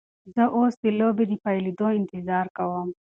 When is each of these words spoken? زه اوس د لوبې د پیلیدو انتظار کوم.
زه 0.33 0.43
اوس 0.57 0.73
د 0.83 0.85
لوبې 0.99 1.25
د 1.27 1.33
پیلیدو 1.45 1.87
انتظار 1.99 2.45
کوم. 2.57 2.89